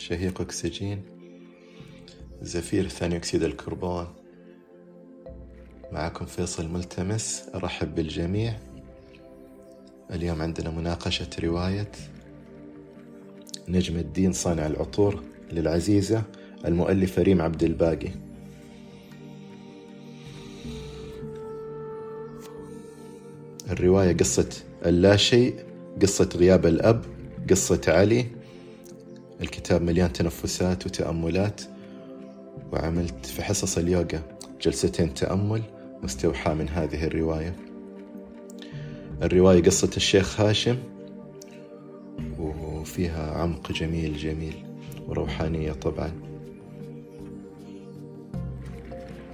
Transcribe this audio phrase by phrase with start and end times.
[0.00, 1.02] شهيق أكسجين
[2.42, 4.06] زفير ثاني أكسيد الكربون.
[5.92, 8.58] معكم فيصل ملتمس أرحب بالجميع.
[10.10, 11.92] اليوم عندنا مناقشة رواية
[13.68, 16.22] نجم الدين صانع العطور للعزيزة
[16.64, 18.10] المؤلفة ريم عبد الباقي.
[23.70, 24.48] الرواية قصة
[24.86, 25.54] اللا شيء
[26.02, 27.04] قصة غياب الأب
[27.50, 28.39] قصة علي
[29.42, 31.60] الكتاب مليان تنفسات وتأملات
[32.72, 34.22] وعملت في حصص اليوغا
[34.62, 35.62] جلستين تأمل
[36.02, 37.56] مستوحاة من هذه الرواية.
[39.22, 40.76] الرواية قصة الشيخ هاشم
[42.38, 44.54] وفيها عمق جميل جميل
[45.08, 46.12] وروحانية طبعا.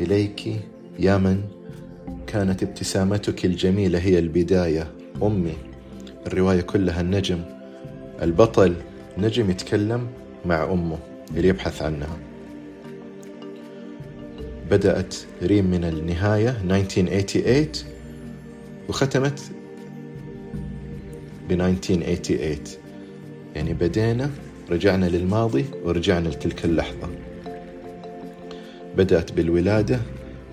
[0.00, 0.60] إليك
[0.98, 1.42] يا من
[2.26, 4.92] كانت ابتسامتك الجميلة هي البداية
[5.22, 5.54] أمي.
[6.26, 7.40] الرواية كلها النجم
[8.22, 8.74] البطل
[9.18, 10.06] نجم يتكلم
[10.44, 10.98] مع أمه
[11.36, 12.16] اللي يبحث عنها.
[14.70, 17.68] بدأت ريم من النهاية 1988
[18.88, 19.40] وختمت
[21.48, 22.58] ب 1988
[23.54, 24.30] يعني بدينا
[24.70, 27.08] رجعنا للماضي ورجعنا لتلك اللحظة.
[28.96, 30.00] بدأت بالولادة.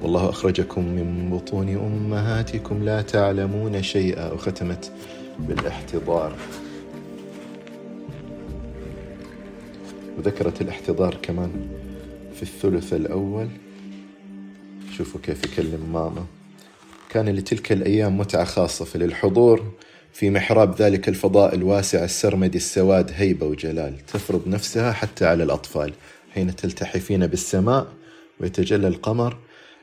[0.01, 4.91] والله أخرجكم من بطون أمهاتكم لا تعلمون شيئا وختمت
[5.39, 6.35] بالاحتضار.
[10.23, 11.67] وذكرت الاحتضار كمان
[12.35, 13.47] في الثلث الأول.
[14.97, 16.25] شوفوا كيف يكلم ماما.
[17.09, 19.71] كان لتلك الأيام متعة خاصة فللحضور
[20.13, 24.05] في محراب ذلك الفضاء الواسع السرمدي السواد هيبة وجلال.
[24.05, 25.93] تفرض نفسها حتى على الأطفال.
[26.33, 27.87] حين تلتحفين بالسماء
[28.39, 29.37] ويتجلى القمر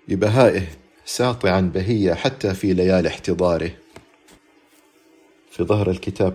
[0.08, 0.62] ببهائه
[1.04, 3.70] ساطعا بهية حتى في ليالي احتضاره.
[5.50, 6.34] في ظهر الكتاب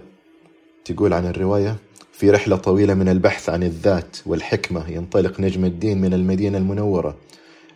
[0.85, 1.75] تقول عن الرواية
[2.17, 7.17] في رحلة طويلة من البحث عن الذات والحكمة ينطلق نجم الدين من المدينة المنورة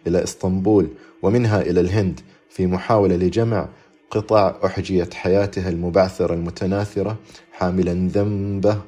[0.07, 0.87] إلى إسطنبول
[1.21, 3.69] ومنها إلى الهند في محاولة لجمع
[4.11, 7.17] قطع أحجية حياته المبعثرة المتناثرة
[7.51, 8.81] حاملا ذنبه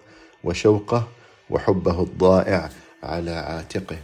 [0.44, 1.08] وشوقه
[1.50, 2.70] وحبه الضائع
[3.04, 3.98] على عاتقه.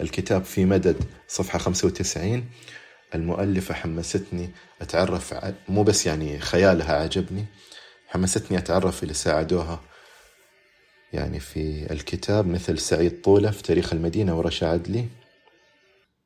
[0.00, 0.96] الكتاب في مدد
[1.28, 2.44] صفحة 95
[3.14, 4.50] المؤلفة حمستني
[4.82, 5.34] أتعرف
[5.68, 7.44] مو بس يعني خيالها عجبني
[8.10, 9.80] حمستني أتعرف اللي ساعدوها.
[11.12, 15.06] يعني في الكتاب مثل سعيد طولة في تاريخ المدينة ورشا عدلي.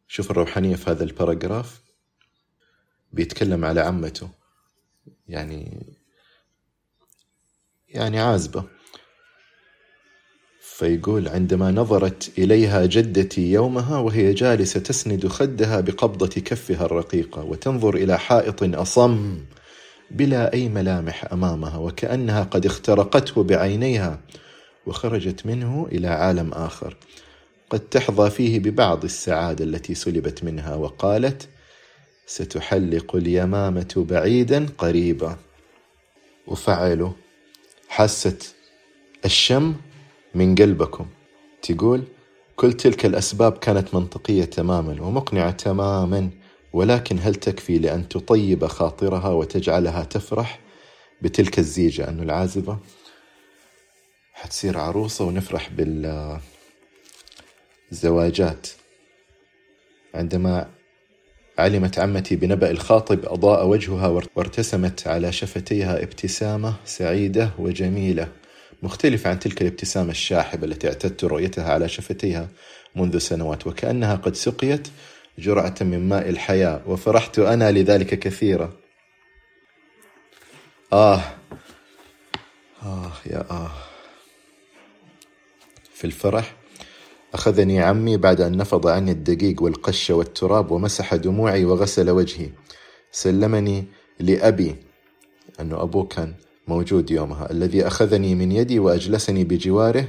[0.09, 1.81] شوف الروحانية في هذا الباراجراف
[3.13, 4.29] بيتكلم على عمته.
[5.29, 5.87] يعني
[7.89, 8.65] يعني عازبة.
[10.61, 18.19] فيقول عندما نظرت إليها جدتي يومها وهي جالسة تسند خدها بقبضة كفها الرقيقة وتنظر إلى
[18.19, 19.45] حائط أصم
[20.11, 24.21] بلا أي ملامح أمامها وكأنها قد اخترقته بعينيها
[24.87, 26.97] وخرجت منه إلى عالم آخر.
[27.71, 31.49] قد تحظى فيه ببعض السعادة التي سلبت منها وقالت
[32.27, 35.37] ستحلق اليمامة بعيدا قريبا.
[36.47, 37.11] وفعلوا
[37.89, 38.55] حست
[39.25, 39.75] الشم
[40.35, 41.07] من قلبكم.
[41.63, 42.03] تقول
[42.57, 46.31] كل تلك الأسباب كانت منطقية تماما ومقنعة تماما.
[46.75, 50.61] ولكن هل تكفي لأن تطيب خاطرها وتجعلها تفرح
[51.23, 52.79] بتلك الزيجة أنه العازبة؟
[54.33, 55.71] حتصير عروسة ونفرح
[57.91, 58.67] بالزواجات.
[60.15, 60.71] عندما
[61.59, 64.07] علمت عمتي بنبأ الخاطب أضاء وجهها
[64.37, 68.29] وارتسمت على شفتيها ابتسامة سعيدة وجميلة
[68.83, 72.49] مختلفة عن تلك الابتسامة الشاحبة التي اعتدت رؤيتها على شفتيها
[72.97, 74.89] منذ سنوات وكأنها قد سقيت
[75.39, 78.73] جرعة من ماء الحياة وفرحت أنا لذلك كثيرا.
[80.93, 81.23] آه.
[82.83, 83.71] آه يا آه.
[85.95, 86.55] في الفرح
[87.35, 92.51] أخذني عمي بعد أن نفض عني الدقيق والقشة والتراب ومسح دموعي وغسل وجهي.
[93.13, 93.85] سلمني
[94.21, 94.77] لأبي
[95.61, 96.35] أنه أبوه كان
[96.69, 100.09] موجود يومها الذي أخذني من يدي وأجلسني بجواره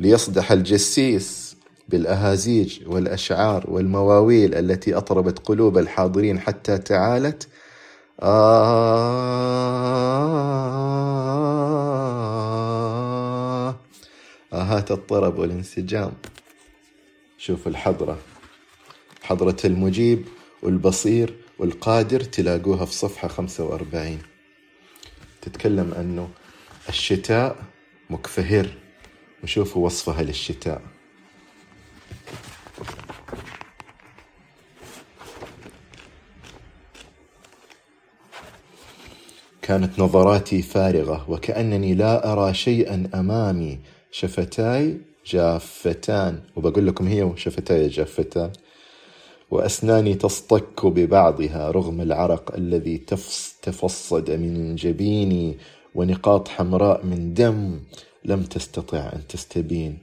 [0.00, 1.51] ليصدح الجسيس.
[1.92, 7.48] بالأهازيج والأشعار والمواويل التي أطربت قلوب الحاضرين حتى تعالت.
[8.22, 8.56] آه.
[14.52, 16.12] آهات الطرب والانسجام.
[17.38, 18.18] شوف الحضرة.
[19.22, 20.24] حضرة المجيب
[20.62, 24.18] والبصير والقادر تلاقوها في صفحة 45
[25.42, 26.28] تتكلم أنه
[26.88, 27.56] الشتاء
[28.10, 28.66] مكفهر.
[29.44, 30.91] وشوفوا وصفها للشتاء.
[39.72, 43.78] كانت نظراتي فارغة وكأنني لا أرى شيئا أمامي.
[44.10, 44.96] شفتاي
[45.26, 46.40] جافتان.
[46.56, 48.50] وبقول لكم هي وشفتاي جافتان.
[49.50, 52.98] وأسناني تصطك ببعضها رغم العرق الذي
[53.62, 55.56] تفصد من جبيني
[55.94, 57.80] ونقاط حمراء من دم
[58.24, 59.98] لم تستطع أن تستبين.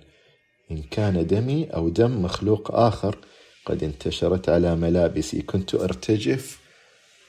[0.71, 3.17] إن كان دمي أو دم مخلوق آخر
[3.65, 5.41] قد انتشرت على ملابسي.
[5.41, 6.59] كنت أرتجف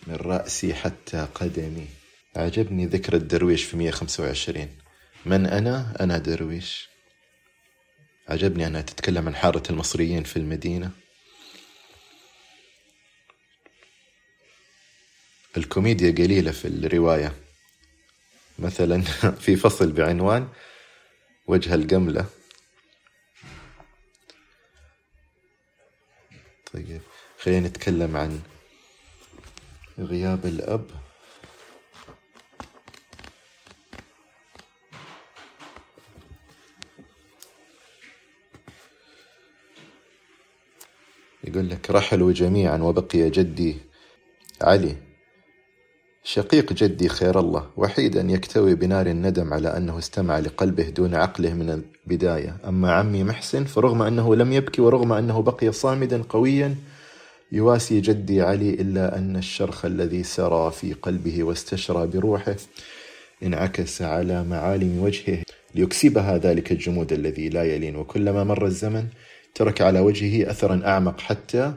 [0.06, 1.99] من رأسي حتى قدمي.
[2.36, 4.68] عجبني ذكر الدرويش في 125
[5.26, 6.88] من أنا؟ أنا درويش.
[8.28, 10.90] عجبني أنها تتكلم عن حارة المصريين في المدينة.
[15.56, 17.34] الكوميديا قليلة في الرواية.
[18.58, 19.00] مثلا
[19.44, 20.48] في فصل بعنوان
[21.46, 22.26] وجه القملة.
[26.72, 27.00] طيب
[27.40, 28.40] خلينا نتكلم عن
[29.98, 31.09] غياب الأب.
[41.44, 43.76] يقول لك رحلوا جميعا وبقي جدي
[44.62, 44.96] علي.
[46.24, 51.82] شقيق جدي خير الله وحيدا يكتوي بنار الندم على أنه استمع لقلبه دون عقله من
[52.06, 52.56] البداية.
[52.68, 56.74] أما عمي محسن فرغم أنه لم يبكي ورغم أنه بقي صامدا قويا
[57.52, 62.56] يواسي جدي علي إلا أن الشرخ الذي سرى في قلبه واستشرى بروحه
[63.42, 65.42] انعكس على معالم وجهه
[65.74, 67.96] ليكسبها ذلك الجمود الذي لا يلين.
[67.96, 69.06] وكلما مر الزمن
[69.54, 71.74] ترك على وجهه أثرا أعمق حتى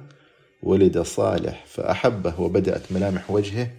[0.64, 3.72] ولد صالح فأحبه وبدأت ملامح وجهه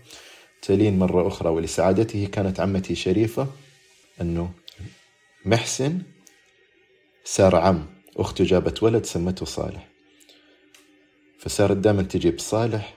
[0.62, 1.48] تلين مرة أخرى.
[1.48, 3.48] ولسعادته كانت عمتي شريفة
[4.20, 4.52] أنه
[5.44, 6.02] محسن
[7.24, 7.86] صار عم
[8.16, 9.88] أخته جابت ولد سمته صالح.
[11.38, 12.94] فصارت دائما تجيب صالح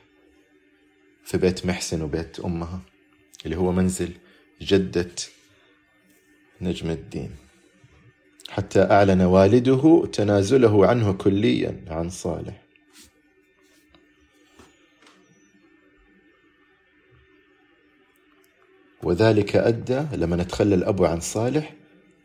[1.24, 2.82] في بيت محسن وبيت أمها
[3.46, 4.12] اللي هو منزل
[4.62, 5.16] جدة
[6.62, 7.47] نجم الدين.
[8.58, 12.64] حتى أعلن والده تنازله عنه كليا عن صالح.
[19.04, 21.74] وذلك أدى لما نتخلى الأب عن صالح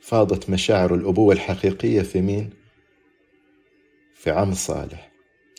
[0.00, 2.50] فاضت مشاعر الأبوة الحقيقية في مين؟
[4.14, 5.12] في عم صالح.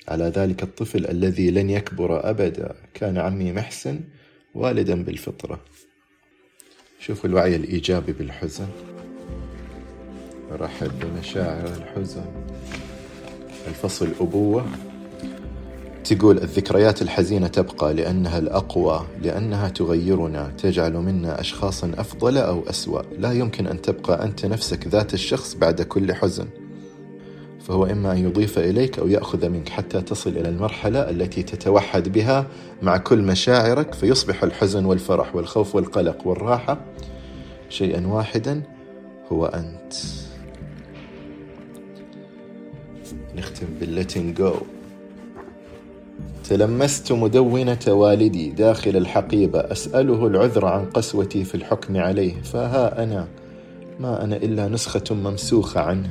[0.07, 3.99] على ذلك الطفل الذي لن يكبر أبدا كان عمي محسن
[4.55, 5.65] والدا بالفطرة.
[6.99, 8.67] شوفوا الوعي الإيجابي بالحزن.
[10.59, 12.25] رحب بمشاعر الحزن.
[13.67, 14.65] الفصل أبوة
[16.03, 23.01] تقول الذكريات الحزينة تبقى لأنها الأقوى لأنها تغيرنا تجعل منا أشخاصا أفضل أو أسوأ.
[23.19, 26.47] لا يمكن أن تبقى أنت نفسك ذات الشخص بعد كل حزن.
[27.67, 32.45] فهو إما أن يضيف إليك أو يأخذ منك حتى تصل إلى المرحلة التي تتوحد بها
[32.81, 36.77] مع كل مشاعرك فيصبح الحزن والفرح والخوف والقلق والراحة
[37.69, 38.61] شيئا واحدا
[39.31, 39.93] هو أنت.
[43.37, 44.53] نختم بالليتنج جو.
[46.49, 53.27] تلمست مدونة والدي داخل الحقيبة أسأله العذر عن قسوتي في الحكم عليه فها أنا؟
[53.99, 56.09] ما أنا إلا نسخة ممسوخة عنه.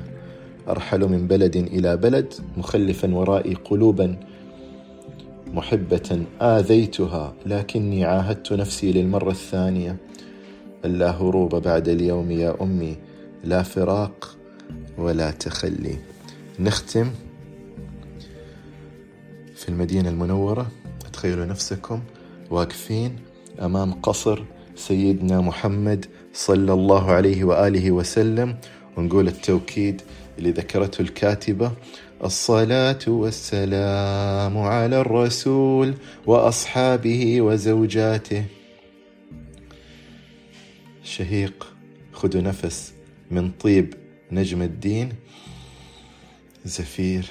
[0.69, 4.17] أرحل من بلد إلى بلد مخلفا ورائي قلوبا
[5.47, 9.97] محبة آذيتها لكني عاهدت نفسي للمرة الثانية.
[10.85, 12.97] ألا هروب بعد اليوم يا أمي
[13.45, 14.37] لا فراق
[14.99, 16.12] ولا تخلي.
[16.63, 17.11] نختم
[19.57, 20.67] في المدينة المنورة.
[21.13, 22.03] تخيلوا نفسكم
[22.51, 23.17] واقفين
[23.61, 24.43] أمام قصر
[24.77, 28.57] سيدنا محمد صلى الله عليه وآله وسلم.
[28.97, 30.03] ونقول التوكيد
[30.39, 31.73] اللي ذكرته الكاتبة.
[32.25, 35.95] الصلاة والسلام على الرسول
[36.27, 38.45] وأصحابه وزوجاته.
[41.03, 41.67] شهيق
[42.13, 42.93] خذوا نفس
[43.31, 43.95] من طيب
[44.33, 45.13] نجم الدين.
[46.65, 47.27] زفير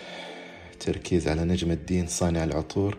[0.80, 2.98] تركيز على نجم الدين صانع العطور.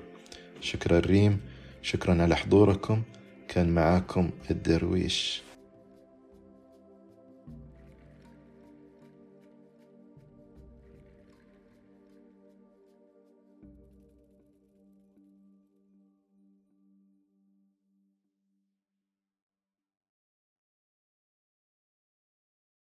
[0.61, 1.41] شكرا ريم
[1.83, 3.03] شكرا على حضوركم.
[3.49, 5.43] كان معاكم الدرويش.